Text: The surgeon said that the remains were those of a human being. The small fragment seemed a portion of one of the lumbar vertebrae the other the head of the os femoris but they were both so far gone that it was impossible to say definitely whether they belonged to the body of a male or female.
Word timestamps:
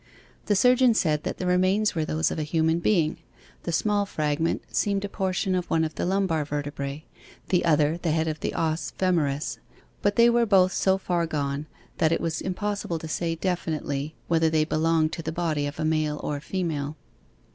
The 0.47 0.55
surgeon 0.55 0.95
said 0.95 1.21
that 1.25 1.37
the 1.37 1.45
remains 1.45 1.93
were 1.93 2.05
those 2.05 2.31
of 2.31 2.39
a 2.39 2.41
human 2.41 2.79
being. 2.79 3.17
The 3.65 3.71
small 3.71 4.07
fragment 4.07 4.63
seemed 4.75 5.05
a 5.05 5.07
portion 5.07 5.53
of 5.53 5.69
one 5.69 5.83
of 5.83 5.93
the 5.93 6.07
lumbar 6.07 6.43
vertebrae 6.43 7.05
the 7.49 7.63
other 7.63 7.99
the 7.99 8.09
head 8.09 8.27
of 8.27 8.39
the 8.39 8.55
os 8.55 8.93
femoris 8.97 9.59
but 10.01 10.15
they 10.15 10.27
were 10.27 10.47
both 10.47 10.73
so 10.73 10.97
far 10.97 11.27
gone 11.27 11.67
that 11.99 12.11
it 12.11 12.19
was 12.19 12.41
impossible 12.41 12.97
to 12.97 13.07
say 13.07 13.35
definitely 13.35 14.15
whether 14.27 14.49
they 14.49 14.65
belonged 14.65 15.11
to 15.13 15.21
the 15.21 15.31
body 15.31 15.67
of 15.67 15.79
a 15.79 15.85
male 15.85 16.19
or 16.23 16.39
female. 16.39 16.97